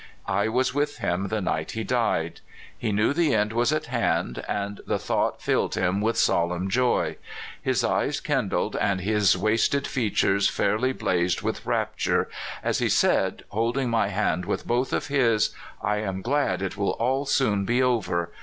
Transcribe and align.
I 0.25 0.47
was 0.47 0.73
with 0.73 0.97
him 0.97 1.27
the 1.27 1.41
night 1.41 1.73
he 1.73 1.83
died. 1.83 2.39
He 2.75 2.91
knew 2.91 3.13
the 3.13 3.35
end 3.35 3.53
was 3.53 3.71
at 3.71 3.85
hand, 3.85 4.43
and 4.49 4.81
the 4.87 4.97
thought 4.97 5.43
filled 5.43 5.75
him 5.75 6.01
with 6.01 6.17
solemn 6.17 6.71
joy. 6.71 7.17
His 7.61 7.83
eyes 7.83 8.19
kindled, 8.19 8.75
and 8.75 9.01
his 9.01 9.37
wasted 9.37 9.85
features 9.85 10.49
fairly 10.49 10.91
blazed 10.91 11.43
with 11.43 11.67
rapture 11.67 12.27
as 12.63 12.79
he 12.79 12.89
said, 12.89 13.43
holding 13.49 13.91
my 13.91 14.07
hand 14.07 14.45
with 14.45 14.65
both 14.65 14.91
of 14.91 15.05
his: 15.05 15.51
*' 15.69 15.79
I 15.83 15.97
am 15.97 16.23
glad 16.23 16.63
it 16.63 16.75
will 16.75 16.93
all 16.93 17.27
soon 17.27 17.63
be 17.63 17.83
over. 17.83 18.31